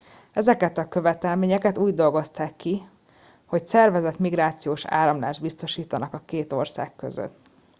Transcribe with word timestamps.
ezeket 0.33 0.77
a 0.77 0.87
követelményeket 0.87 1.77
úgy 1.77 1.93
dolgozták 1.93 2.55
ki 2.55 2.87
hogy 3.45 3.67
szervezett 3.67 4.17
migrációs 4.19 4.85
áramlást 4.85 5.41
biztosítsanak 5.41 6.13
a 6.13 6.21
két 6.25 6.53
ország 6.53 6.95
között 6.95 7.37